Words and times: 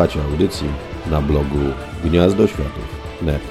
Słuchacie 0.00 0.22
audycji 0.24 0.68
na 1.10 1.22
blogu 1.22 1.58
Gniazdo 2.04 2.46
Światów.net. 2.46 3.42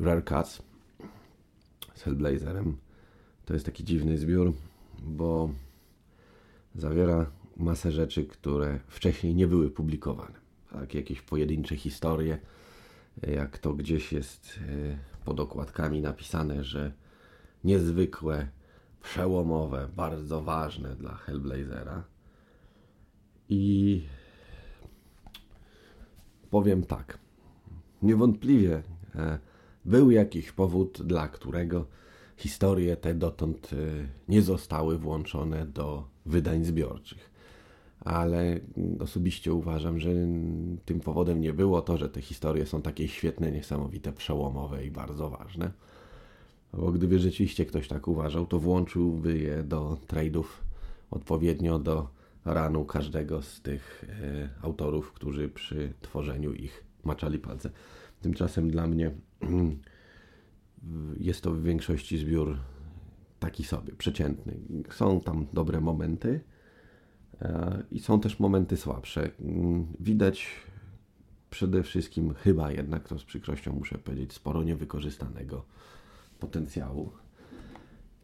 Rare 0.00 0.24
Cats 0.24 0.62
z 1.94 2.02
Hellblazerem 2.02 2.76
to 3.44 3.54
jest 3.54 3.66
taki 3.66 3.84
dziwny 3.84 4.18
zbiór, 4.18 4.52
bo 5.02 5.50
zawiera 6.74 7.30
masę 7.56 7.92
rzeczy, 7.92 8.24
które 8.24 8.78
wcześniej 8.88 9.34
nie 9.34 9.46
były 9.46 9.70
publikowane. 9.70 10.34
Tak, 10.70 10.94
jakieś 10.94 11.20
pojedyncze 11.20 11.76
historie, 11.76 12.38
jak 13.22 13.58
to 13.58 13.74
gdzieś 13.74 14.12
jest 14.12 14.58
e, 14.58 15.24
pod 15.24 15.40
okładkami 15.40 16.00
napisane, 16.00 16.64
że 16.64 16.92
niezwykłe 17.64 18.48
przełomowe, 19.02 19.88
bardzo 19.96 20.42
ważne 20.42 20.96
dla 20.96 21.14
Hellblazera. 21.14 22.04
I 23.48 24.02
powiem 26.50 26.82
tak. 26.82 27.18
Niewątpliwie 28.02 28.82
e, 29.14 29.38
był 29.84 30.10
jakiś 30.10 30.52
powód, 30.52 31.02
dla 31.02 31.28
którego 31.28 31.86
historie 32.36 32.96
te 32.96 33.14
dotąd 33.14 33.70
e, 33.72 33.76
nie 34.28 34.42
zostały 34.42 34.98
włączone 34.98 35.66
do 35.66 36.08
wydań 36.26 36.64
zbiorczych. 36.64 37.32
Ale 38.00 38.60
osobiście 39.00 39.52
uważam, 39.54 40.00
że 40.00 40.10
tym 40.84 41.00
powodem 41.00 41.40
nie 41.40 41.52
było 41.52 41.82
to, 41.82 41.96
że 41.96 42.08
te 42.08 42.20
historie 42.20 42.66
są 42.66 42.82
takie 42.82 43.08
świetne, 43.08 43.52
niesamowite, 43.52 44.12
przełomowe 44.12 44.86
i 44.86 44.90
bardzo 44.90 45.30
ważne 45.30 45.72
bo 46.72 46.92
gdyby 46.92 47.18
rzeczywiście 47.18 47.66
ktoś 47.66 47.88
tak 47.88 48.08
uważał, 48.08 48.46
to 48.46 48.58
włączyłby 48.58 49.38
je 49.38 49.62
do 49.62 49.98
trade'ów 50.08 50.44
odpowiednio 51.10 51.78
do 51.78 52.08
ranu 52.44 52.84
każdego 52.84 53.42
z 53.42 53.60
tych 53.60 54.04
e, 54.08 54.48
autorów, 54.62 55.12
którzy 55.12 55.48
przy 55.48 55.92
tworzeniu 56.00 56.52
ich 56.52 56.84
maczali 57.04 57.38
palce. 57.38 57.70
Tymczasem 58.20 58.70
dla 58.70 58.86
mnie 58.86 59.10
jest 61.20 61.40
to 61.40 61.50
w 61.50 61.62
większości 61.62 62.18
zbiór 62.18 62.58
taki 63.40 63.64
sobie, 63.64 63.92
przeciętny. 63.92 64.54
Są 64.90 65.20
tam 65.20 65.46
dobre 65.52 65.80
momenty 65.80 66.40
e, 67.40 67.82
i 67.90 68.00
są 68.00 68.20
też 68.20 68.40
momenty 68.40 68.76
słabsze. 68.76 69.30
Widać 70.00 70.46
przede 71.50 71.82
wszystkim, 71.82 72.34
chyba 72.34 72.72
jednak, 72.72 73.08
to 73.08 73.18
z 73.18 73.24
przykrością 73.24 73.72
muszę 73.72 73.98
powiedzieć, 73.98 74.32
sporo 74.32 74.62
niewykorzystanego 74.62 75.64
potencjału. 76.42 77.12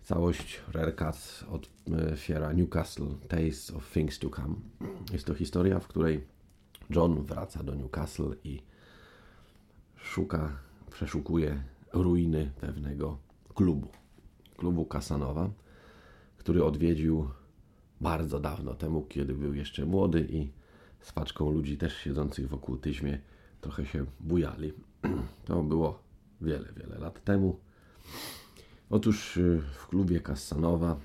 Całość 0.03 0.61
Rare 0.73 0.95
Cats 0.95 1.45
otwiera 1.49 2.53
Newcastle 2.53 3.15
Tales 3.29 3.71
of 3.71 3.93
Things 3.93 4.19
to 4.19 4.31
Come. 4.31 4.55
Jest 5.13 5.27
to 5.27 5.35
historia, 5.35 5.81
w 5.81 5.89
której 5.89 6.27
John 6.91 7.25
wraca 7.25 7.63
do 7.63 7.75
Newcastle 7.75 8.35
i 8.45 8.63
szuka, 9.97 10.59
przeszukuje 10.91 11.63
ruiny 11.93 12.51
pewnego 12.61 13.19
klubu. 13.55 13.89
Klubu 14.57 14.85
Casanowa, 14.85 15.51
który 16.37 16.65
odwiedził 16.65 17.29
bardzo 18.01 18.41
dawno 18.41 18.75
temu, 18.75 19.03
kiedy 19.03 19.35
był 19.35 19.55
jeszcze 19.55 19.87
młody 19.87 20.27
i 20.31 20.51
z 21.01 21.13
paczką 21.13 21.51
ludzi 21.51 21.77
też 21.77 21.97
siedzących 21.97 22.49
w 22.49 22.55
okultyzmie 22.55 23.19
trochę 23.61 23.87
się 23.87 24.07
bujali. 24.21 24.73
To 25.45 25.63
było 25.63 26.03
wiele, 26.41 26.69
wiele 26.77 26.99
lat 26.99 27.25
temu. 27.25 27.68
Otóż 28.91 29.37
y, 29.37 29.63
w 29.75 29.87
klubie 29.87 30.21
Kassanowa 30.21 30.97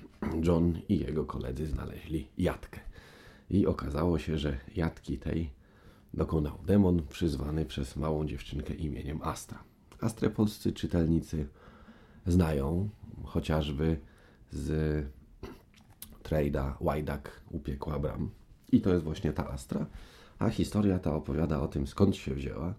John 0.42 0.78
i 0.88 0.98
jego 0.98 1.24
koledzy 1.24 1.66
znaleźli 1.66 2.28
jatkę. 2.38 2.80
I 3.50 3.66
okazało 3.66 4.18
się, 4.18 4.38
że 4.38 4.58
jatki 4.76 5.18
tej 5.18 5.50
dokonał 6.14 6.58
demon 6.66 7.02
przyzwany 7.08 7.64
przez 7.66 7.96
małą 7.96 8.26
dziewczynkę 8.26 8.74
imieniem 8.74 9.22
Astra. 9.22 9.64
Astrę 10.00 10.30
polscy 10.30 10.72
czytelnicy 10.72 11.48
znają 12.26 12.88
chociażby 13.24 14.00
z 14.52 15.06
trada 16.22 16.76
Łajdak 16.80 17.40
upiekła 17.50 17.98
bram. 17.98 18.30
I 18.72 18.80
to 18.80 18.92
jest 18.92 19.04
właśnie 19.04 19.32
ta 19.32 19.50
Astra. 19.50 19.86
A 20.38 20.50
historia 20.50 20.98
ta 20.98 21.14
opowiada 21.14 21.60
o 21.60 21.68
tym, 21.68 21.86
skąd 21.86 22.16
się 22.16 22.34
wzięła 22.34 22.74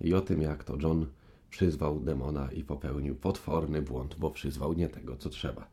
i 0.00 0.14
o 0.14 0.20
tym, 0.20 0.42
jak 0.42 0.64
to 0.64 0.76
John 0.80 1.06
przyzwał 1.50 2.00
demona 2.00 2.52
i 2.52 2.64
popełnił 2.64 3.14
potworny 3.14 3.82
błąd, 3.82 4.16
bo 4.18 4.30
przyzwał 4.30 4.72
nie 4.72 4.88
tego, 4.88 5.16
co 5.16 5.30
trzeba. 5.30 5.68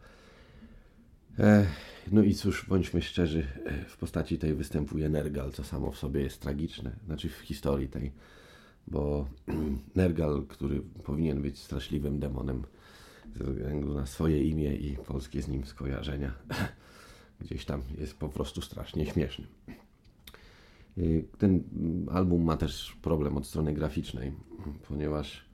no 2.11 2.23
i 2.23 2.33
cóż, 2.33 2.65
bądźmy 2.69 3.01
szczerzy, 3.01 3.47
w 3.87 3.97
postaci 3.97 4.37
tej 4.37 4.53
występuje 4.53 5.09
Nergal, 5.09 5.51
co 5.51 5.63
samo 5.63 5.91
w 5.91 5.97
sobie 5.97 6.21
jest 6.21 6.41
tragiczne, 6.41 6.95
znaczy 7.05 7.29
w 7.29 7.39
historii 7.39 7.87
tej, 7.87 8.11
bo 8.87 9.27
Nergal, 9.95 10.43
który 10.47 10.81
powinien 11.03 11.41
być 11.41 11.59
straszliwym 11.59 12.19
demonem 12.19 12.63
ze 13.35 13.43
względu 13.43 13.93
na 13.93 14.05
swoje 14.05 14.43
imię 14.43 14.75
i 14.75 14.97
polskie 14.97 15.41
z 15.41 15.47
nim 15.47 15.65
skojarzenia, 15.65 16.33
gdzieś 17.41 17.65
tam 17.65 17.81
jest 17.97 18.17
po 18.17 18.29
prostu 18.29 18.61
strasznie 18.61 19.05
śmieszny. 19.05 19.47
E, 20.97 21.01
ten 21.37 21.63
album 22.11 22.43
ma 22.43 22.57
też 22.57 22.97
problem 23.01 23.37
od 23.37 23.47
strony 23.47 23.73
graficznej, 23.73 24.31
ponieważ 24.87 25.46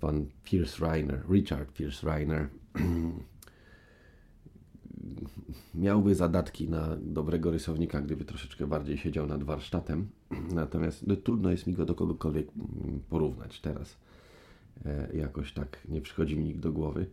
pan 0.00 0.26
Pierce 0.44 0.86
Reiner, 0.86 1.22
Richard 1.30 1.72
Pierce 1.72 2.06
Reiner, 2.06 2.48
miałby 5.74 6.14
zadatki 6.14 6.68
na 6.68 6.96
dobrego 7.02 7.50
rysownika, 7.50 8.00
gdyby 8.00 8.24
troszeczkę 8.24 8.66
bardziej 8.66 8.98
siedział 8.98 9.26
nad 9.26 9.42
warsztatem. 9.42 10.08
Natomiast 10.54 11.06
no, 11.06 11.16
trudno 11.16 11.50
jest 11.50 11.66
mi 11.66 11.74
go 11.74 11.84
do 11.84 11.94
kogokolwiek 11.94 12.48
mm, 12.56 13.00
porównać 13.08 13.60
teraz. 13.60 13.96
E, 14.84 15.16
jakoś 15.16 15.52
tak 15.52 15.78
nie 15.88 16.00
przychodzi 16.00 16.36
mi 16.36 16.44
nikt 16.44 16.60
do 16.60 16.72
głowy. 16.72 17.06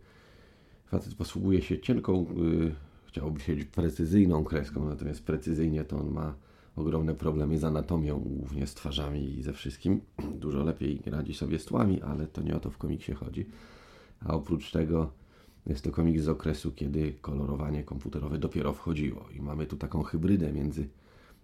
Facet 0.86 1.14
posługuje 1.14 1.62
się 1.62 1.80
cienką, 1.80 2.22
y, 2.22 2.74
chciałoby 3.06 3.40
się 3.40 3.56
precyzyjną 3.56 4.44
kreską, 4.44 4.88
natomiast 4.88 5.24
precyzyjnie 5.24 5.84
to 5.84 5.98
on 5.98 6.10
ma 6.10 6.34
ogromne 6.78 7.14
problemy 7.14 7.58
z 7.58 7.64
anatomią, 7.64 8.20
głównie 8.20 8.66
z 8.66 8.74
twarzami 8.74 9.38
i 9.38 9.42
ze 9.42 9.52
wszystkim. 9.52 10.00
Dużo 10.40 10.62
lepiej 10.62 11.02
radzi 11.06 11.34
sobie 11.34 11.58
z 11.58 11.64
tłami, 11.64 12.02
ale 12.02 12.26
to 12.26 12.42
nie 12.42 12.56
o 12.56 12.60
to 12.60 12.70
w 12.70 12.78
komiksie 12.78 13.12
chodzi. 13.12 13.46
A 14.20 14.34
oprócz 14.34 14.70
tego 14.70 15.10
jest 15.66 15.84
to 15.84 15.90
komiks 15.90 16.22
z 16.22 16.28
okresu, 16.28 16.72
kiedy 16.72 17.12
kolorowanie 17.12 17.84
komputerowe 17.84 18.38
dopiero 18.38 18.72
wchodziło 18.72 19.28
i 19.38 19.40
mamy 19.40 19.66
tu 19.66 19.76
taką 19.76 20.02
hybrydę 20.02 20.52
między 20.52 20.88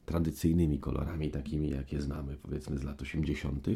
tradycyjnymi 0.07 0.79
kolorami, 0.79 1.31
takimi 1.31 1.71
jakie 1.71 2.01
znamy, 2.01 2.37
powiedzmy 2.43 2.79
z 2.79 2.83
lat 2.83 3.03
80., 3.03 3.67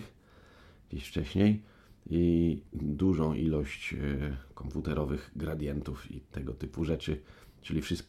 gdzieś 0.91 1.09
wcześniej, 1.09 1.63
i 2.11 2.63
dużą 2.73 3.35
ilość 3.35 3.95
e, 3.95 4.37
komputerowych 4.55 5.31
gradientów 5.37 6.11
i 6.11 6.21
tego 6.21 6.55
typu 6.55 6.85
rzeczy, 6.85 7.21
czyli 7.63 7.83
wszystko, 7.83 8.09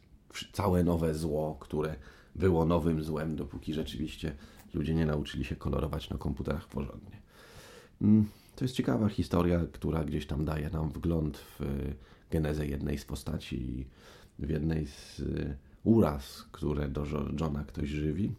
całe 0.54 0.84
nowe 0.84 1.14
zło, 1.14 1.58
które 1.60 1.96
było 2.40 2.66
nowym 2.66 3.04
złem, 3.04 3.36
dopóki 3.36 3.74
rzeczywiście 3.74 4.36
ludzie 4.74 4.96
nie 4.96 5.06
nauczyli 5.06 5.46
się 5.46 5.56
kolorować 5.56 6.10
na 6.10 6.18
komputerach 6.18 6.68
porządnie. 6.68 7.22
Mm, 8.02 8.26
to 8.56 8.66
jest 8.66 8.76
ciekawa 8.76 9.10
historia, 9.10 9.62
która 9.72 10.04
gdzieś 10.04 10.28
tam 10.28 10.46
daje 10.46 10.70
nam 10.70 10.90
wgląd 10.90 11.38
w 11.38 11.60
genezę 12.32 12.68
jednej 12.68 12.98
z 12.98 13.06
postaci 13.06 13.56
i 13.62 13.86
w 14.40 14.50
jednej 14.50 14.88
z 14.88 15.20
y, 15.20 15.58
uraz, 15.84 16.48
które 16.52 16.90
do 16.90 17.06
Johna 17.40 17.64
ktoś 17.64 17.90
żywi. 17.90 18.32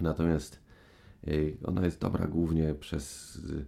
Natomiast 0.00 0.60
y, 1.28 1.56
ona 1.64 1.84
jest 1.84 2.00
dobra 2.00 2.26
głównie 2.26 2.74
przez 2.74 3.36
y, 3.36 3.66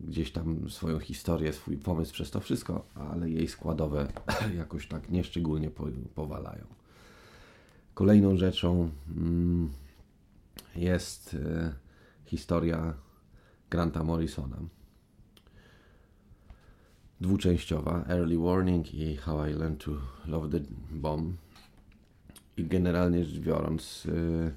gdzieś 0.00 0.32
tam 0.32 0.70
swoją 0.70 0.98
historię, 0.98 1.52
swój 1.52 1.76
pomysł 1.76 2.12
przez 2.12 2.30
to 2.30 2.40
wszystko, 2.40 2.86
ale 2.94 3.30
jej 3.30 3.48
składowe 3.48 4.12
jakoś 4.56 4.88
tak 4.88 5.10
nieszczególnie 5.10 5.70
powalają. 6.14 6.81
Kolejną 7.94 8.36
rzeczą 8.36 8.90
mm, 9.16 9.70
jest 10.76 11.34
e, 11.34 11.72
historia 12.24 12.94
Granta 13.70 14.04
Morrisona. 14.04 14.56
Dwuczęściowa, 17.20 18.04
Early 18.08 18.38
Warning 18.38 18.94
i 18.94 19.16
How 19.16 19.46
I 19.46 19.52
Learned 19.52 19.84
to 19.84 19.90
Love 20.26 20.48
the 20.48 20.60
Bomb. 20.90 21.36
I 22.56 22.64
generalnie 22.64 23.24
rzecz 23.24 23.40
biorąc, 23.40 24.06
e, 24.08 24.52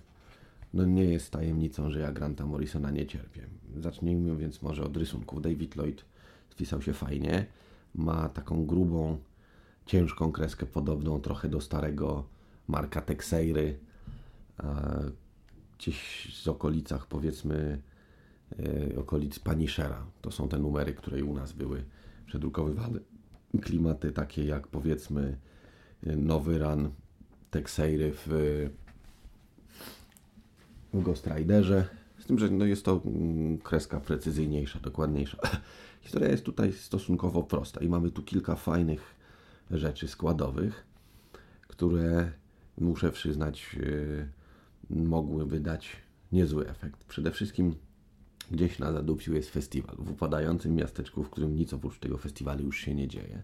no 0.73 0.85
nie 0.85 1.05
jest 1.05 1.31
tajemnicą, 1.31 1.89
że 1.89 1.99
ja 1.99 2.11
Granta 2.11 2.45
Morrisona 2.45 2.91
nie 2.91 3.05
cierpię. 3.05 3.41
Zacznijmy 3.79 4.35
więc 4.35 4.61
może 4.61 4.83
od 4.83 4.97
rysunków. 4.97 5.41
David 5.41 5.75
Lloyd 5.75 6.05
spisał 6.49 6.81
się 6.81 6.93
fajnie. 6.93 7.45
Ma 7.95 8.29
taką 8.29 8.65
grubą, 8.65 9.17
ciężką 9.85 10.31
kreskę 10.31 10.65
podobną 10.65 11.19
trochę 11.19 11.49
do 11.49 11.61
starego 11.61 12.34
Marka 12.67 13.01
Texeiry, 13.01 13.79
gdzieś 15.77 16.29
z 16.43 16.47
okolicach 16.47 17.07
powiedzmy 17.07 17.81
e, 18.59 18.99
okolic 18.99 19.39
Punishera. 19.39 20.05
To 20.21 20.31
są 20.31 20.47
te 20.47 20.59
numery, 20.59 20.93
które 20.93 21.23
u 21.23 21.33
nas 21.33 21.53
były 21.53 21.83
przedrukowywane. 22.25 22.99
Klimaty 23.61 24.11
takie 24.11 24.45
jak 24.45 24.67
powiedzmy 24.67 25.37
Nowy 26.03 26.59
Ran 26.59 26.91
Texeiry 27.51 28.11
w, 28.15 28.27
w 30.93 31.01
Ghost 31.01 31.27
Riderze. 31.27 31.87
Z 32.19 32.25
tym, 32.25 32.39
że 32.39 32.49
no 32.49 32.65
jest 32.65 32.85
to 32.85 33.01
mm, 33.05 33.57
kreska 33.57 33.99
precyzyjniejsza, 33.99 34.79
dokładniejsza. 34.79 35.37
Historia 36.01 36.29
jest 36.29 36.43
tutaj 36.43 36.73
stosunkowo 36.73 37.43
prosta 37.43 37.81
i 37.81 37.89
mamy 37.89 38.11
tu 38.11 38.23
kilka 38.23 38.55
fajnych 38.55 39.15
rzeczy 39.71 40.07
składowych, 40.07 40.85
które 41.67 42.31
muszę 42.77 43.11
przyznać 43.11 43.75
yy, 43.79 44.27
mogłyby 44.89 45.59
dać 45.59 45.97
niezły 46.31 46.69
efekt. 46.69 47.03
Przede 47.03 47.31
wszystkim 47.31 47.75
gdzieś 48.51 48.79
na 48.79 48.91
Zadupiu 48.91 49.33
jest 49.33 49.49
festiwal 49.49 49.95
w 49.99 50.11
upadającym 50.11 50.75
miasteczku, 50.75 51.23
w 51.23 51.29
którym 51.29 51.55
nic 51.55 51.73
oprócz 51.73 51.99
tego 51.99 52.17
festiwalu 52.17 52.63
już 52.63 52.77
się 52.77 52.95
nie 52.95 53.07
dzieje. 53.07 53.43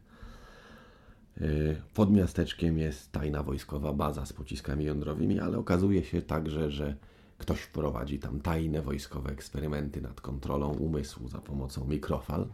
Yy, 1.41 1.81
pod 1.93 2.11
miasteczkiem 2.11 2.77
jest 2.77 3.11
tajna 3.11 3.43
wojskowa 3.43 3.93
baza 3.93 4.25
z 4.25 4.33
pociskami 4.33 4.85
jądrowymi, 4.85 5.39
ale 5.39 5.57
okazuje 5.57 6.03
się 6.03 6.21
także, 6.21 6.71
że 6.71 6.95
ktoś 7.37 7.67
prowadzi 7.67 8.19
tam 8.19 8.39
tajne 8.39 8.81
wojskowe 8.81 9.31
eksperymenty 9.31 10.01
nad 10.01 10.21
kontrolą 10.21 10.73
umysłu 10.73 11.27
za 11.27 11.39
pomocą 11.39 11.85
mikrofal. 11.85 12.47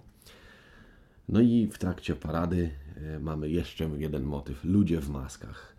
No 1.29 1.41
i 1.41 1.67
w 1.67 1.77
trakcie 1.77 2.15
parady 2.15 2.69
yy, 3.01 3.19
mamy 3.19 3.49
jeszcze 3.49 3.89
jeden 3.97 4.23
motyw. 4.23 4.63
Ludzie 4.63 5.01
w 5.01 5.09
maskach 5.09 5.76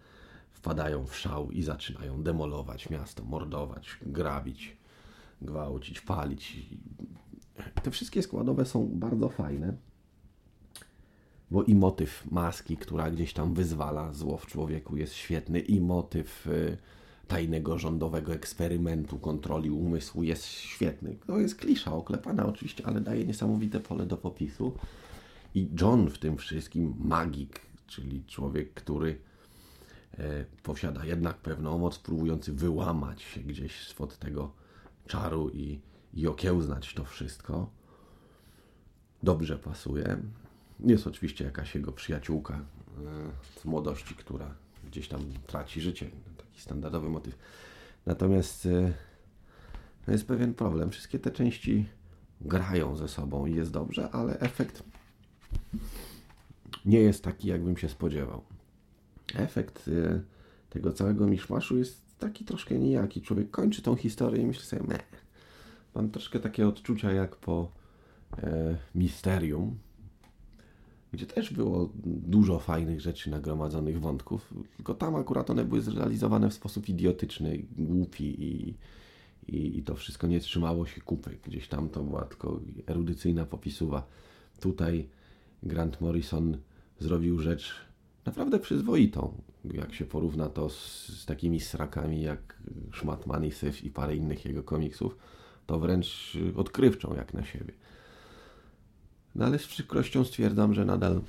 wpadają 0.59 1.07
w 1.07 1.17
szał 1.17 1.51
i 1.51 1.63
zaczynają 1.63 2.23
demolować 2.23 2.91
miasto, 2.91 3.25
mordować, 3.25 3.99
grabić, 4.03 4.77
gwałcić, 5.43 6.01
palić. 6.01 6.67
Te 7.83 7.91
wszystkie 7.91 8.23
składowe 8.23 8.65
są 8.65 8.89
bardzo 8.93 9.29
fajne 9.29 9.77
bo 11.51 11.63
i 11.63 11.75
motyw 11.75 12.31
maski, 12.31 12.77
która 12.77 13.11
gdzieś 13.11 13.33
tam 13.33 13.55
wyzwala 13.55 14.13
zło 14.13 14.37
w 14.37 14.47
człowieku 14.47 14.97
jest 14.97 15.15
świetny, 15.15 15.61
i 15.61 15.81
motyw 15.81 16.47
y, 16.47 16.77
tajnego 17.29 17.79
rządowego 17.79 18.33
eksperymentu 18.33 19.19
kontroli 19.19 19.71
umysłu 19.71 20.23
jest 20.23 20.45
świetny. 20.45 21.17
To 21.27 21.39
jest 21.39 21.57
klisza 21.57 21.93
oklepana 21.93 22.47
oczywiście, 22.47 22.87
ale 22.87 23.01
daje 23.01 23.25
niesamowite 23.25 23.81
pole 23.81 24.07
do 24.07 24.17
popisu. 24.17 24.73
I 25.55 25.69
John 25.81 26.11
w 26.11 26.19
tym 26.19 26.37
wszystkim, 26.37 26.95
magik, 26.99 27.61
czyli 27.87 28.25
człowiek, 28.25 28.75
który 28.75 29.19
posiada 30.63 31.05
jednak 31.05 31.37
pewną 31.37 31.79
moc, 31.79 31.99
próbujący 31.99 32.53
wyłamać 32.53 33.23
się 33.23 33.41
gdzieś 33.41 33.89
spod 33.89 34.19
tego 34.19 34.53
czaru 35.07 35.51
i, 35.51 35.81
i 36.15 36.27
okiełznać 36.27 36.95
to 36.95 37.05
wszystko, 37.05 37.71
dobrze 39.23 39.59
pasuje. 39.59 40.19
Jest 40.81 41.07
oczywiście 41.07 41.45
jakaś 41.45 41.75
jego 41.75 41.93
przyjaciółka 41.93 42.55
e, 42.55 42.61
z 43.61 43.65
młodości, 43.65 44.15
która 44.15 44.55
gdzieś 44.87 45.09
tam 45.09 45.21
traci 45.47 45.81
życie. 45.81 46.11
Taki 46.37 46.61
standardowy 46.61 47.09
motyw. 47.09 47.39
Natomiast 48.07 48.67
e, 48.67 48.93
no 50.07 50.13
jest 50.13 50.27
pewien 50.27 50.55
problem. 50.55 50.91
Wszystkie 50.91 51.19
te 51.19 51.31
części 51.31 51.89
grają 52.41 52.97
ze 52.97 53.09
sobą 53.09 53.47
i 53.47 53.55
jest 53.55 53.71
dobrze, 53.71 54.11
ale 54.11 54.41
efekt 54.41 54.83
nie 56.85 57.01
jest 57.01 57.25
taki, 57.25 57.49
jakbym 57.49 57.77
się 57.77 57.89
spodziewał. 57.89 58.45
Efekt 59.35 59.89
e, 59.89 60.21
tego 60.71 60.93
całego 60.93 61.27
miszmaszu 61.27 61.79
jest 61.79 62.19
taki 62.19 62.45
troszkę 62.45 62.79
nijaki. 62.79 63.23
Człowiek 63.23 63.51
kończy 63.51 63.83
tą 63.83 63.97
historię 63.97 64.43
i 64.43 64.47
myśli 64.47 64.65
sobie, 64.65 64.83
meh. 64.83 65.07
Mam 65.95 66.11
troszkę 66.11 66.41
takie 66.41 66.69
odczucia 66.69 67.13
jak 67.13 67.37
po 67.37 67.73
e, 68.39 68.77
Misterium, 68.95 69.79
gdzie 71.13 71.27
też 71.27 71.53
było 71.53 71.93
dużo 72.05 72.59
fajnych 72.59 73.01
rzeczy 73.01 73.31
nagromadzonych 73.31 74.01
wątków, 74.01 74.55
tylko 74.77 74.95
tam 74.95 75.17
akurat 75.17 75.51
one 75.51 75.65
były 75.65 75.81
zrealizowane 75.81 76.51
w 76.51 76.55
sposób 76.55 76.89
idiotyczny, 76.89 77.63
głupi 77.79 78.45
i, 78.45 78.75
i, 79.49 79.79
i 79.79 79.83
to 79.83 79.95
wszystko 79.95 80.27
nie 80.27 80.41
trzymało 80.41 80.87
się 80.87 81.01
kupy. 81.01 81.39
Gdzieś 81.45 81.69
tam 81.69 81.89
to 81.89 82.03
była 82.03 82.25
tylko 82.25 82.61
erudycyjna 82.87 83.47
popisuwa. 83.47 84.07
Tutaj 84.61 85.09
Grant 85.63 86.01
Morrison 86.01 86.59
zrobił 86.99 87.39
rzecz 87.39 87.88
naprawdę 88.29 88.59
przyzwoitą, 88.59 89.43
jak 89.65 89.95
się 89.95 90.05
porówna 90.05 90.49
to 90.49 90.69
z, 90.71 91.09
z 91.09 91.27
takimi 91.27 91.61
srakami 91.61 92.23
jak 92.23 92.63
Szmat 92.93 93.25
Syf 93.51 93.85
i 93.85 93.91
parę 93.91 94.17
innych 94.17 94.45
jego 94.45 94.63
komiksów, 94.63 95.17
to 95.67 95.79
wręcz 95.79 96.39
odkrywczą 96.57 97.15
jak 97.15 97.35
na 97.35 97.45
siebie. 97.45 97.73
No 99.35 99.45
ale 99.47 99.59
z 99.59 99.67
przykrością 99.67 100.25
stwierdzam, 100.25 100.75
że 100.75 100.85
nadal 100.85 101.21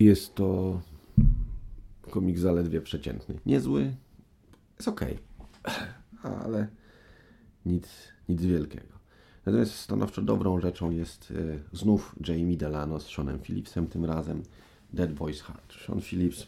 jest 0.00 0.34
to 0.34 0.80
komik 2.10 2.38
zaledwie 2.38 2.80
przeciętny. 2.80 3.34
Niezły, 3.46 3.94
jest 4.76 4.88
ok, 4.88 5.00
ale 6.22 6.68
nic, 7.66 7.88
nic 8.28 8.42
wielkiego. 8.42 8.97
Natomiast 9.48 9.74
stanowczo 9.74 10.22
dobrą 10.22 10.60
rzeczą 10.60 10.90
jest 10.90 11.30
y, 11.30 11.62
znów 11.72 12.16
Jamie 12.28 12.56
Delano 12.56 13.00
z 13.00 13.06
Seanem 13.06 13.38
Phillipsem, 13.38 13.86
tym 13.86 14.04
razem 14.04 14.42
Dead 14.92 15.10
Boy's 15.10 15.40
Heart. 15.40 15.74
Sean 15.86 16.00
Phillips, 16.00 16.42
y, 16.42 16.46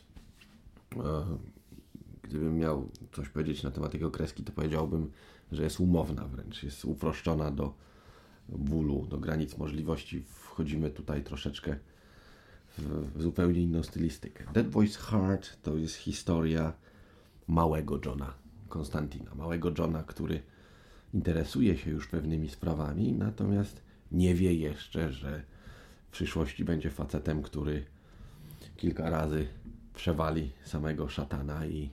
gdybym 2.22 2.58
miał 2.58 2.88
coś 3.12 3.28
powiedzieć 3.28 3.62
na 3.62 3.70
temat 3.70 3.94
jego 3.94 4.10
kreski, 4.10 4.44
to 4.44 4.52
powiedziałbym, 4.52 5.10
że 5.52 5.62
jest 5.62 5.80
umowna 5.80 6.28
wręcz, 6.28 6.62
jest 6.62 6.84
uproszczona 6.84 7.50
do 7.50 7.74
bólu, 8.48 9.06
do 9.06 9.18
granic 9.18 9.58
możliwości. 9.58 10.22
Wchodzimy 10.28 10.90
tutaj 10.90 11.22
troszeczkę 11.22 11.76
w, 12.78 13.12
w 13.18 13.22
zupełnie 13.22 13.62
inną 13.62 13.82
stylistykę. 13.82 14.44
Dead 14.54 14.70
Boy's 14.70 14.96
Heart 14.96 15.62
to 15.62 15.76
jest 15.76 15.94
historia 15.94 16.72
małego 17.48 18.00
Johna 18.04 18.34
Konstantina. 18.68 19.34
Małego 19.34 19.72
Johna, 19.78 20.02
który 20.02 20.42
interesuje 21.14 21.78
się 21.78 21.90
już 21.90 22.08
pewnymi 22.08 22.48
sprawami, 22.48 23.12
natomiast 23.12 23.82
nie 24.12 24.34
wie 24.34 24.54
jeszcze, 24.54 25.12
że 25.12 25.42
w 26.08 26.10
przyszłości 26.10 26.64
będzie 26.64 26.90
facetem, 26.90 27.42
który 27.42 27.84
kilka 28.76 29.10
razy 29.10 29.46
przewali 29.94 30.52
samego 30.64 31.08
szatana 31.08 31.66
i 31.66 31.90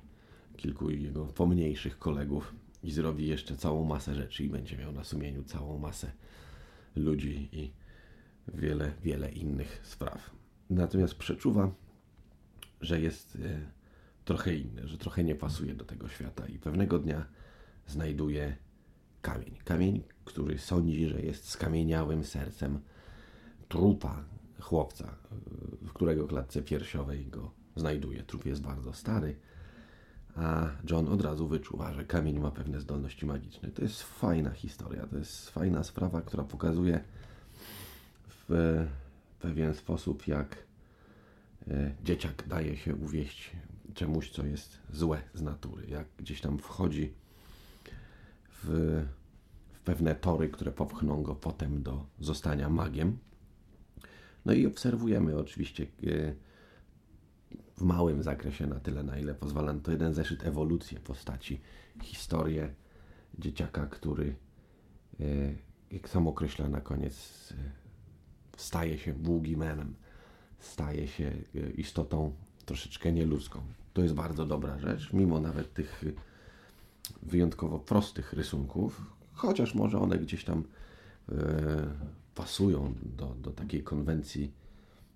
kilku 0.57 0.89
jego 0.89 1.25
pomniejszych 1.25 1.99
kolegów 1.99 2.55
i 2.83 2.91
zrobi 2.91 3.27
jeszcze 3.27 3.55
całą 3.55 3.85
masę 3.85 4.15
rzeczy 4.15 4.43
i 4.43 4.49
będzie 4.49 4.77
miał 4.77 4.91
na 4.91 5.03
sumieniu 5.03 5.43
całą 5.43 5.79
masę 5.79 6.11
ludzi 6.95 7.49
i 7.51 7.71
wiele, 8.53 8.91
wiele 9.03 9.31
innych 9.31 9.79
spraw. 9.83 10.31
Natomiast 10.69 11.15
przeczuwa, 11.15 11.71
że 12.81 13.01
jest 13.01 13.35
e, 13.35 13.59
trochę 14.25 14.55
inny, 14.55 14.87
że 14.87 14.97
trochę 14.97 15.23
nie 15.23 15.35
pasuje 15.35 15.75
do 15.75 15.85
tego 15.85 16.07
świata 16.07 16.47
i 16.47 16.59
pewnego 16.59 16.99
dnia 16.99 17.25
znajduje 17.87 18.57
kamień. 19.27 19.57
Kamień, 19.63 20.03
który 20.25 20.57
sądzi, 20.57 21.07
że 21.07 21.21
jest 21.21 21.49
skamieniałym 21.49 22.23
sercem 22.23 22.79
trupa 23.67 24.23
chłopca, 24.59 25.15
w 25.81 25.93
którego 25.93 26.27
klatce 26.27 26.61
piersiowej 26.61 27.25
go 27.25 27.51
znajduje. 27.75 28.23
Trup 28.23 28.45
jest 28.45 28.61
bardzo 28.61 28.93
stary, 28.93 29.35
a 30.35 30.69
John 30.89 31.07
od 31.07 31.21
razu 31.21 31.47
wyczuwa, 31.47 31.93
że 31.93 32.05
kamień 32.05 32.39
ma 32.39 32.51
pewne 32.51 32.79
zdolności 32.79 33.25
magiczne. 33.25 33.69
To 33.69 33.81
jest 33.81 34.03
fajna 34.03 34.51
historia, 34.51 35.07
to 35.07 35.17
jest 35.17 35.49
fajna 35.49 35.83
sprawa, 35.83 36.21
która 36.21 36.43
pokazuje 36.43 37.03
w 38.49 38.87
pewien 39.39 39.73
sposób, 39.73 40.27
jak 40.27 40.57
e, 41.67 41.91
dzieciak 42.03 42.47
daje 42.47 42.77
się 42.77 42.95
uwieść 42.95 43.51
czemuś, 43.93 44.29
co 44.29 44.45
jest 44.45 44.77
złe 44.93 45.21
z 45.33 45.41
natury, 45.41 45.87
jak 45.87 46.07
gdzieś 46.17 46.41
tam 46.41 46.57
wchodzi 46.57 47.13
w, 48.63 48.69
w 49.09 49.16
pewne 49.87 50.15
tory, 50.15 50.49
które 50.49 50.71
popchną 50.71 51.23
go 51.23 51.35
potem 51.35 51.83
do 51.83 52.05
zostania 52.19 52.69
magiem. 52.69 53.17
No 54.45 54.53
i 54.53 54.67
obserwujemy 54.67 55.37
oczywiście 55.37 55.83
e, 55.83 55.87
w 57.77 57.81
małym 57.81 58.23
zakresie, 58.23 58.67
na 58.67 58.79
tyle, 58.79 59.03
na 59.03 59.17
ile 59.17 59.35
pozwala 59.35 59.73
to 59.73 59.91
jeden 59.91 60.13
zeszyt 60.13 60.45
ewolucję 60.45 60.99
postaci, 60.99 61.61
historię 62.03 62.73
dzieciaka, 63.39 63.85
który, 63.85 64.35
e, 65.19 65.23
jak 65.91 66.09
sam 66.09 66.27
określa 66.27 66.69
na 66.69 66.81
koniec, 66.81 67.15
e, 67.51 67.55
staje 68.57 68.97
się 68.97 69.13
boogiemanem, 69.13 69.95
staje 70.59 71.07
się 71.07 71.31
istotą 71.75 72.33
troszeczkę 72.65 73.11
nieludzką. 73.11 73.61
To 73.93 74.01
jest 74.01 74.13
bardzo 74.13 74.45
dobra 74.45 74.79
rzecz, 74.79 75.13
mimo 75.13 75.39
nawet 75.39 75.73
tych 75.73 76.03
wyjątkowo 77.21 77.79
prostych 77.79 78.33
rysunków, 78.33 79.16
chociaż 79.37 79.75
może 79.75 79.99
one 79.99 80.17
gdzieś 80.17 80.43
tam 80.43 80.63
pasują 82.35 82.93
do, 83.17 83.35
do 83.41 83.51
takiej 83.51 83.83
konwencji 83.83 84.51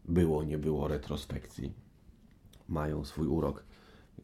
było, 0.05 0.43
nie 0.43 0.57
było 0.57 0.87
retrospekcji 0.87 1.73
mają 2.69 3.05
swój 3.05 3.27
urok, 3.27 3.63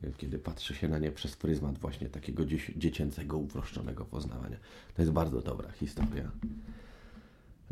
e, 0.04 0.12
kiedy 0.12 0.40
patrzy 0.40 0.76
się 0.76 0.88
na 0.88 1.00
nie 1.00 1.12
przez 1.12 1.36
pryzmat 1.36 1.78
właśnie 1.78 2.10
takiego 2.10 2.44
dziecięcego, 2.76 3.38
uproszczonego 3.38 4.06
poznawania. 4.06 4.58
To 4.96 5.02
jest 5.02 5.12
bardzo 5.12 5.42
dobra 5.42 5.72
historia. 5.72 6.32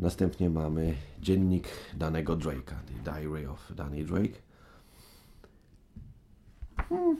Następnie 0.00 0.50
mamy 0.50 0.94
dziennik 1.20 1.68
danego 1.96 2.36
Drake'a, 2.36 2.74
The 2.86 3.10
Diary 3.10 3.50
of 3.50 3.72
Danny 3.74 4.04
Drake. 4.04 4.38
Hmm, 6.76 7.16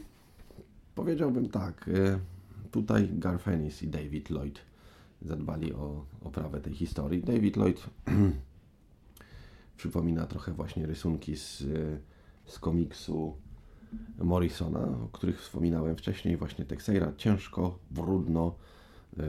powiedziałbym 0.95 1.49
tak. 1.49 1.89
E, 1.89 2.19
tutaj 2.71 3.09
Garfenis 3.13 3.83
i 3.83 3.89
David 3.89 4.31
Lloyd 4.31 4.61
zadbali 5.23 5.73
o 5.73 6.05
oprawę 6.25 6.61
tej 6.61 6.75
historii. 6.75 7.23
David 7.23 7.57
Lloyd 7.57 7.87
przypomina 9.77 10.27
trochę 10.27 10.53
właśnie 10.53 10.87
rysunki 10.87 11.37
z, 11.37 11.65
z 12.45 12.59
komiksu 12.59 13.37
Morrisona, 14.19 14.81
o 15.05 15.09
których 15.13 15.41
wspominałem 15.41 15.97
wcześniej, 15.97 16.37
właśnie 16.37 16.65
Texeira. 16.65 17.13
Ciężko, 17.17 17.79
brudno, 17.91 18.55
e, 19.19 19.23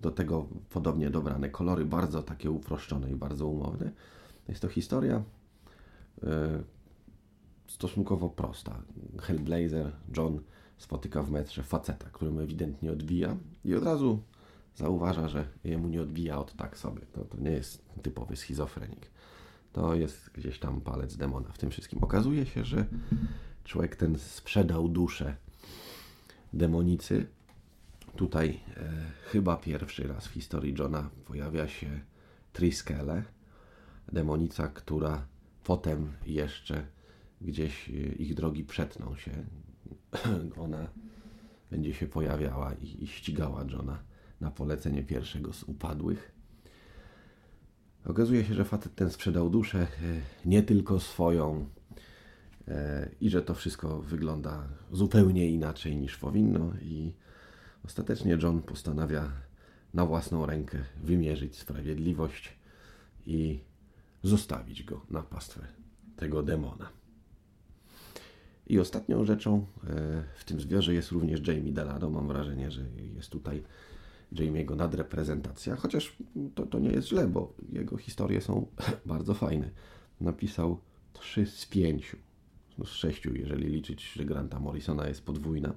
do 0.00 0.10
tego 0.10 0.46
podobnie 0.70 1.10
dobrane 1.10 1.48
kolory, 1.48 1.84
bardzo 1.84 2.22
takie 2.22 2.50
uproszczone 2.50 3.10
i 3.10 3.16
bardzo 3.16 3.46
umowne. 3.46 3.90
Jest 4.48 4.62
to 4.62 4.68
historia 4.68 5.22
e, 6.22 6.62
stosunkowo 7.66 8.30
prosta. 8.30 8.82
Hellblazer, 9.20 9.92
John 10.16 10.40
spotyka 10.78 11.22
w 11.22 11.30
metrze 11.30 11.62
faceta, 11.62 12.06
którym 12.12 12.38
ewidentnie 12.38 12.92
odbija 12.92 13.36
i 13.64 13.74
od 13.74 13.84
razu 13.84 14.22
zauważa, 14.76 15.28
że 15.28 15.48
jemu 15.64 15.88
nie 15.88 16.02
odbija 16.02 16.38
od 16.38 16.56
tak 16.56 16.78
sobie. 16.78 17.02
To, 17.12 17.24
to 17.24 17.40
nie 17.40 17.50
jest 17.50 17.84
typowy 18.02 18.36
schizofrenik. 18.36 19.10
To 19.72 19.94
jest 19.94 20.30
gdzieś 20.34 20.58
tam 20.58 20.80
palec 20.80 21.16
demona 21.16 21.52
w 21.52 21.58
tym 21.58 21.70
wszystkim. 21.70 22.04
Okazuje 22.04 22.46
się, 22.46 22.64
że 22.64 22.86
człowiek 23.64 23.96
ten 23.96 24.18
sprzedał 24.18 24.88
duszę 24.88 25.36
demonicy. 26.52 27.26
Tutaj 28.16 28.60
e, 28.76 28.92
chyba 29.24 29.56
pierwszy 29.56 30.08
raz 30.08 30.26
w 30.26 30.32
historii 30.32 30.74
Johna 30.78 31.10
pojawia 31.24 31.68
się 31.68 32.00
Triskele, 32.52 33.22
demonica, 34.12 34.68
która 34.68 35.26
potem 35.64 36.12
jeszcze 36.26 36.86
gdzieś 37.40 37.88
e, 37.88 37.92
ich 37.92 38.34
drogi 38.34 38.64
przetną 38.64 39.16
się. 39.16 39.44
Ona 40.64 40.88
będzie 41.70 41.94
się 41.94 42.06
pojawiała 42.06 42.72
i, 42.74 43.04
i 43.04 43.06
ścigała 43.06 43.64
Johna 43.70 43.98
na 44.40 44.50
polecenie 44.50 45.02
pierwszego 45.02 45.52
z 45.52 45.62
upadłych. 45.62 46.32
Okazuje 48.04 48.44
się, 48.44 48.54
że 48.54 48.64
facet 48.64 48.94
ten 48.94 49.10
sprzedał 49.10 49.50
duszę, 49.50 49.78
e, 49.78 49.86
nie 50.44 50.62
tylko 50.62 51.00
swoją, 51.00 51.66
e, 52.68 53.08
i 53.20 53.30
że 53.30 53.42
to 53.42 53.54
wszystko 53.54 54.02
wygląda 54.02 54.68
zupełnie 54.92 55.50
inaczej 55.50 55.96
niż 55.96 56.16
powinno. 56.16 56.72
I 56.82 57.12
ostatecznie 57.84 58.38
John 58.42 58.62
postanawia 58.62 59.32
na 59.94 60.06
własną 60.06 60.46
rękę 60.46 60.78
wymierzyć 61.02 61.58
sprawiedliwość 61.58 62.52
i 63.26 63.60
zostawić 64.22 64.84
go 64.84 65.06
na 65.10 65.22
pastwę 65.22 65.60
tego 66.16 66.42
demona. 66.42 66.88
I 68.66 68.78
ostatnią 68.78 69.24
rzeczą 69.24 69.56
e, 69.56 70.24
w 70.36 70.44
tym 70.44 70.60
zbiorze 70.60 70.94
jest 70.94 71.10
również 71.10 71.48
Jamie 71.48 71.72
Delano. 71.72 72.10
Mam 72.10 72.28
wrażenie, 72.28 72.70
że 72.70 72.82
jest 73.14 73.30
tutaj 73.30 73.62
Jamie'ego 74.36 74.76
nadreprezentacja, 74.76 75.76
chociaż 75.76 76.16
to, 76.54 76.66
to 76.66 76.78
nie 76.78 76.90
jest 76.90 77.08
źle, 77.08 77.26
bo 77.26 77.52
jego 77.72 77.96
historie 77.96 78.40
są 78.40 78.66
bardzo 79.06 79.34
fajne. 79.34 79.70
Napisał 80.20 80.80
trzy 81.12 81.46
z 81.46 81.66
pięciu, 81.66 82.16
no 82.78 82.84
z 82.84 82.90
sześciu, 82.90 83.34
jeżeli 83.34 83.68
liczyć, 83.68 84.12
że 84.12 84.24
Granta 84.24 84.60
Morrisona 84.60 85.08
jest 85.08 85.24
podwójna. 85.24 85.74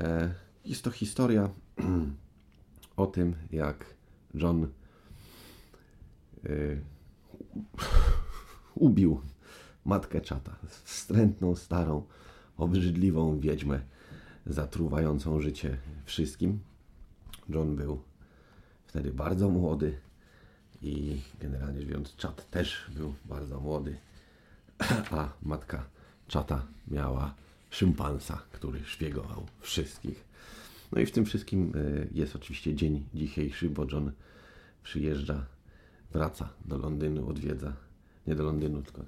E, 0.00 0.34
jest 0.64 0.84
to 0.84 0.90
historia 0.90 1.50
o 2.96 3.06
tym, 3.06 3.34
jak 3.52 3.94
John 4.34 4.68
e, 6.44 6.48
ubił 8.74 9.20
matkę 9.84 10.20
czata, 10.20 10.56
wstrętną, 10.84 11.56
starą, 11.56 12.02
obrzydliwą 12.56 13.40
wiedźmę, 13.40 13.80
zatruwającą 14.46 15.40
życie 15.40 15.78
wszystkim. 16.04 16.60
John 17.48 17.76
był 17.76 18.02
wtedy 18.86 19.12
bardzo 19.12 19.48
młody 19.48 19.98
i 20.82 21.20
generalnie 21.40 21.80
rzecz 21.80 21.88
biorąc 21.88 22.16
czat 22.16 22.50
też 22.50 22.90
był 22.94 23.14
bardzo 23.24 23.60
młody, 23.60 23.96
a 25.10 25.28
matka 25.42 25.84
czata 26.28 26.66
miała 26.88 27.34
szympansa, 27.70 28.42
który 28.52 28.84
szpiegował 28.84 29.46
wszystkich. 29.60 30.24
No 30.92 31.00
i 31.00 31.06
w 31.06 31.12
tym 31.12 31.24
wszystkim 31.24 31.72
e, 31.74 32.06
jest 32.12 32.36
oczywiście 32.36 32.74
dzień 32.74 33.04
dzisiejszy, 33.14 33.70
bo 33.70 33.86
John 33.92 34.12
przyjeżdża, 34.82 35.46
wraca 36.12 36.48
do 36.64 36.78
Londynu, 36.78 37.28
odwiedza, 37.28 37.72
nie 38.26 38.34
do 38.34 38.44
Londynu, 38.44 38.82
tylko 38.82 39.02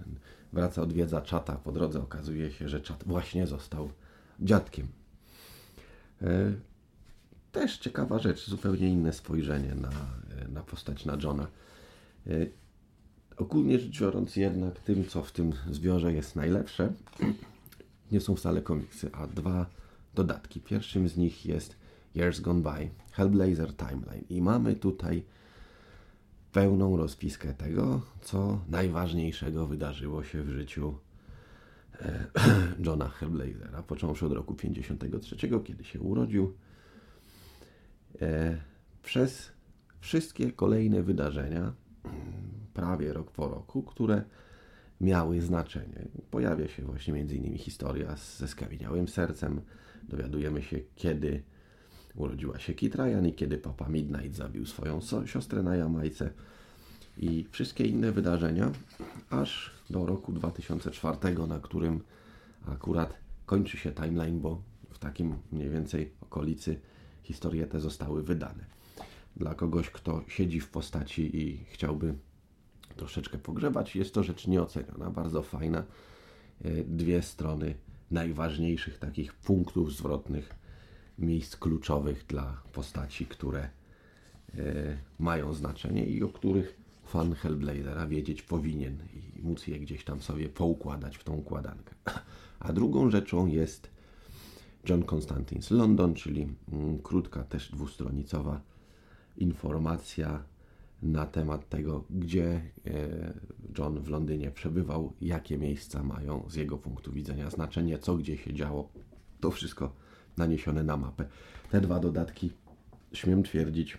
wraca, 0.52 0.82
odwiedza 0.82 1.20
czata. 1.20 1.56
Po 1.56 1.73
drodze 1.73 2.02
okazuje 2.02 2.50
się, 2.50 2.68
że 2.68 2.80
czat 2.80 3.04
właśnie 3.06 3.47
został 3.47 3.90
dziadkiem. 4.40 4.88
Też 7.52 7.78
ciekawa 7.78 8.19
rzecz, 8.19 8.50
zupełnie 8.50 8.88
inne 8.88 9.12
spojrzenie 9.12 9.75
na, 9.75 9.90
na 10.49 10.62
postać, 10.62 11.04
na 11.04 11.16
Johna. 11.23 11.47
E, 12.26 12.47
ogólnie 13.37 13.78
rzecz 13.78 14.00
biorąc, 14.00 14.37
jednak 14.37 14.80
tym, 14.80 15.07
co 15.07 15.23
w 15.23 15.33
tym 15.33 15.52
zbiorze 15.71 16.12
jest 16.12 16.37
najlepsze, 16.37 16.92
nie 18.12 18.21
są 18.21 18.37
wcale 18.37 18.62
komiksy, 18.62 19.11
a 19.12 19.26
dwa 19.26 19.66
dodatki. 20.14 20.61
Pierwszym 20.61 21.09
z 21.09 21.16
nich 21.16 21.47
jest 21.47 21.76
Years 22.16 22.40
Gone 22.40 22.61
By, 22.61 22.90
Hellblazer 23.12 23.76
Timeline. 23.76 24.25
I 24.28 24.42
mamy 24.42 24.75
tutaj 24.75 25.23
pełną 26.52 26.97
rozpiskę 26.97 27.54
tego, 27.54 28.00
co 28.23 28.61
najważniejszego 28.69 29.66
wydarzyło 29.66 30.25
się 30.25 30.42
w 30.42 30.49
życiu 30.49 30.95
e, 32.00 32.26
Johna 32.87 33.09
Hellblazera, 33.09 33.83
począwszy 33.83 34.26
od 34.26 34.33
roku 34.33 34.54
53, 34.54 35.37
kiedy 35.64 35.85
się 35.85 36.00
urodził, 36.00 36.54
przez 39.02 39.52
wszystkie 40.00 40.52
kolejne 40.52 41.02
wydarzenia, 41.02 41.73
prawie 42.75 43.12
rok 43.12 43.31
po 43.31 43.49
roku, 43.49 43.83
które 43.83 44.25
miały 45.00 45.40
znaczenie. 45.40 46.09
Pojawia 46.31 46.69
się 46.69 46.83
właśnie 46.83 47.21
innymi 47.21 47.59
historia 47.59 48.17
ze 48.17 48.49
skamieniałym 48.49 49.09
sercem. 49.09 49.61
Dowiadujemy 50.09 50.62
się, 50.62 50.81
kiedy 50.97 51.43
urodziła 52.14 52.59
się 52.59 52.75
Kit 52.75 52.95
Ryan 52.95 53.26
i 53.26 53.33
kiedy 53.33 53.59
Papa 53.59 53.88
Midnight 53.88 54.35
zabił 54.37 54.67
swoją 54.67 55.00
siostrę 55.26 55.62
na 55.62 55.76
Jamajce 55.76 56.31
i 57.19 57.47
wszystkie 57.50 57.85
inne 57.85 58.12
wydarzenia, 58.12 58.73
aż 59.31 59.71
do 59.90 60.07
roku 60.07 60.33
2004, 60.33 61.47
na 61.49 61.61
którym 61.61 62.00
akurat 62.67 63.14
kończy 63.47 63.76
się 63.76 63.93
timeline, 63.93 64.40
bo 64.40 64.62
w 64.90 64.99
takim 64.99 65.35
mniej 65.52 65.71
więcej 65.71 66.12
okolicy 66.21 66.81
historie 67.22 67.66
te 67.66 67.80
zostały 67.80 68.22
wydane. 68.22 68.64
Dla 69.36 69.54
kogoś, 69.54 69.90
kto 69.90 70.24
siedzi 70.28 70.60
w 70.60 70.70
postaci 70.70 71.36
i 71.36 71.64
chciałby 71.64 72.14
troszeczkę 72.96 73.38
pogrzebać, 73.38 73.96
jest 73.96 74.14
to 74.14 74.22
rzecz 74.22 74.46
nieoceniona, 74.46 75.10
bardzo 75.10 75.42
fajna. 75.42 75.84
E, 76.64 76.84
dwie 76.84 77.22
strony 77.22 77.74
najważniejszych 78.10 78.98
takich 78.98 79.34
punktów 79.34 79.96
zwrotnych, 79.96 80.54
miejsc 81.18 81.56
kluczowych 81.56 82.26
dla 82.26 82.62
postaci, 82.72 83.26
które 83.26 83.60
e, 83.60 83.70
mają 85.18 85.54
znaczenie 85.54 86.06
i 86.06 86.22
o 86.22 86.28
których 86.28 86.80
fan 87.06 87.34
Hellblazera 87.34 88.06
wiedzieć 88.06 88.42
powinien 88.42 88.98
i 89.14 89.42
móc 89.42 89.66
je 89.66 89.78
gdzieś 89.78 90.04
tam 90.04 90.22
sobie 90.22 90.48
poukładać 90.48 91.16
w 91.16 91.24
tą 91.24 91.34
układankę. 91.34 91.94
A 92.60 92.72
drugą 92.72 93.10
rzeczą 93.10 93.46
jest 93.46 93.90
John 94.88 95.02
Constantine's 95.02 95.70
London, 95.70 96.14
czyli 96.14 96.49
mm, 96.72 96.99
krótka, 96.99 97.44
też 97.44 97.70
dwustronicowa 97.70 98.60
informacja 99.37 100.42
na 101.02 101.26
temat 101.26 101.68
tego, 101.68 102.04
gdzie 102.10 102.46
e, 102.46 102.62
John 103.78 104.00
w 104.00 104.08
Londynie 104.08 104.50
przebywał, 104.50 105.12
jakie 105.20 105.58
miejsca 105.58 106.02
mają 106.02 106.44
z 106.49 106.54
jego 106.54 106.78
punktu 106.78 107.12
widzenia 107.12 107.50
znaczenie, 107.50 107.99
co 107.99 108.16
gdzie 108.16 108.37
się 108.37 108.54
działo. 108.54 108.88
To 109.40 109.50
wszystko 109.50 109.92
naniesione 110.37 110.82
na 110.82 110.96
mapę. 110.96 111.25
Te 111.70 111.80
dwa 111.80 112.00
dodatki, 112.00 112.52
śmiem 113.12 113.42
twierdzić, 113.42 113.99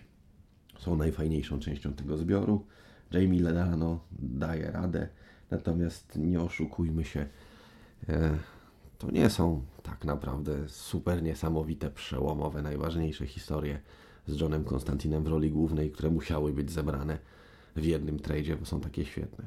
są 0.78 0.96
najfajniejszą 0.96 1.60
częścią 1.60 1.92
tego 1.92 2.16
zbioru. 2.16 2.66
Jamie 3.12 3.42
Ledano 3.42 4.00
daje 4.12 4.70
radę, 4.70 5.08
natomiast 5.50 6.16
nie 6.16 6.40
oszukujmy 6.40 7.04
się. 7.04 7.26
E, 8.08 8.38
to 9.02 9.10
nie 9.10 9.30
są 9.30 9.62
tak 9.82 10.04
naprawdę 10.04 10.68
super 10.68 11.22
niesamowite, 11.22 11.90
przełomowe, 11.90 12.62
najważniejsze 12.62 13.26
historie 13.26 13.80
z 14.26 14.40
Johnem 14.40 14.64
Konstantinem 14.64 15.24
w 15.24 15.26
roli 15.26 15.50
głównej, 15.50 15.90
które 15.90 16.10
musiały 16.10 16.52
być 16.52 16.70
zebrane 16.70 17.18
w 17.76 17.84
jednym 17.84 18.18
tradzie, 18.18 18.56
bo 18.56 18.66
są 18.66 18.80
takie 18.80 19.04
świetne. 19.04 19.46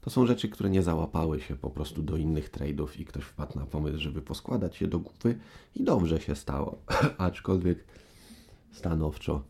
To 0.00 0.10
są 0.10 0.26
rzeczy, 0.26 0.48
które 0.48 0.70
nie 0.70 0.82
załapały 0.82 1.40
się 1.40 1.56
po 1.56 1.70
prostu 1.70 2.02
do 2.02 2.16
innych 2.16 2.48
tradeów 2.48 3.00
i 3.00 3.04
ktoś 3.04 3.24
wpadł 3.24 3.58
na 3.58 3.66
pomysł, 3.66 3.98
żeby 3.98 4.22
poskładać 4.22 4.80
je 4.80 4.88
do 4.88 5.00
kupy 5.00 5.38
i 5.76 5.84
dobrze 5.84 6.20
się 6.20 6.34
stało. 6.34 6.78
Aczkolwiek 7.18 7.84
stanowczo 8.72 9.42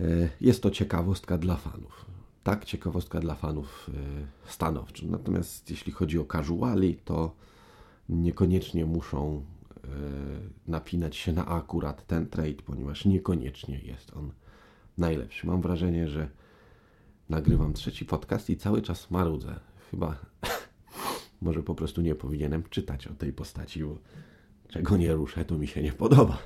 e, 0.00 0.28
jest 0.40 0.62
to 0.62 0.70
ciekawostka 0.70 1.38
dla 1.38 1.56
fanów. 1.56 2.06
Tak, 2.42 2.64
ciekawostka 2.64 3.20
dla 3.20 3.34
fanów 3.34 3.90
e, 4.46 4.50
stanowczo. 4.50 5.06
Natomiast 5.06 5.70
jeśli 5.70 5.92
chodzi 5.92 6.18
o 6.18 6.24
casuali, 6.24 6.94
to 7.04 7.46
niekoniecznie 8.08 8.86
muszą 8.86 9.42
e, 9.84 9.88
napinać 10.66 11.16
się 11.16 11.32
na 11.32 11.46
akurat 11.46 12.06
ten 12.06 12.26
trade, 12.26 12.62
ponieważ 12.66 13.04
niekoniecznie 13.04 13.78
jest 13.78 14.16
on 14.16 14.32
najlepszy. 14.98 15.46
Mam 15.46 15.60
wrażenie, 15.60 16.08
że 16.08 16.28
nagrywam 17.28 17.72
trzeci 17.72 18.04
podcast 18.04 18.50
i 18.50 18.56
cały 18.56 18.82
czas 18.82 19.10
marudzę. 19.10 19.60
Chyba 19.90 20.16
może 21.42 21.62
po 21.62 21.74
prostu 21.74 22.02
nie 22.02 22.14
powinienem 22.14 22.62
czytać 22.70 23.06
o 23.06 23.14
tej 23.14 23.32
postaci, 23.32 23.84
bo 23.84 23.98
czego 24.68 24.96
nie 24.96 25.12
ruszę, 25.12 25.44
to 25.44 25.58
mi 25.58 25.66
się 25.66 25.82
nie 25.82 25.92
podoba. 25.92 26.38